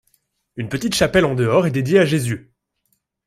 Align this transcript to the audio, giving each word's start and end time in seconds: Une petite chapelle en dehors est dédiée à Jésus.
Une 0.55 0.67
petite 0.67 0.95
chapelle 0.95 1.25
en 1.25 1.35
dehors 1.35 1.67
est 1.67 1.69
dédiée 1.69 1.99
à 1.99 2.05
Jésus. 2.05 2.55